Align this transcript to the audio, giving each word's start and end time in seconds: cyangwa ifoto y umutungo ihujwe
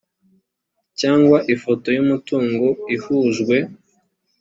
cyangwa 0.99 1.37
ifoto 1.53 1.87
y 1.95 1.99
umutungo 2.03 2.65
ihujwe 2.95 3.57